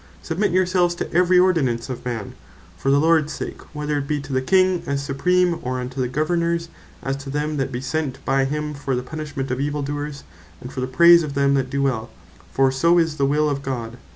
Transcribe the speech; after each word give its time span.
"Submit 0.23 0.51
your 0.51 0.65
selves 0.65 0.95
to 0.95 1.13
every 1.13 1.37
Ordinance 1.37 1.87
of 1.87 2.03
Man, 2.03 2.33
for 2.75 2.89
the 2.89 2.97
Lords 2.99 3.31
sake, 3.33 3.61
whether 3.75 3.99
it 3.99 4.07
bee 4.07 4.19
to 4.21 4.33
the 4.33 4.41
King, 4.41 4.81
as 4.87 5.03
Supreme, 5.03 5.59
or 5.61 5.79
unto 5.79 6.03
Governours, 6.07 6.69
as 7.03 7.15
to 7.17 7.29
them 7.29 7.57
that 7.57 7.71
be 7.71 7.81
sent 7.81 8.17
by 8.25 8.45
him 8.45 8.73
for 8.73 8.95
the 8.95 9.03
punishment 9.03 9.51
of 9.51 9.61
evill 9.61 9.83
doers, 9.83 10.23
and 10.59 10.73
for 10.73 10.81
the 10.81 10.87
praise 10.87 11.21
of 11.21 11.35
them 11.35 11.53
that 11.53 11.69
doe 11.69 11.81
well; 11.81 12.09
for 12.51 12.71
so 12.71 12.97
is 12.97 13.17
the 13.17 13.27
will 13.27 13.47
of 13.47 13.61
God." 13.61 13.97